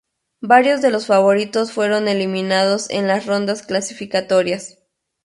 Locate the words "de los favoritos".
0.81-1.71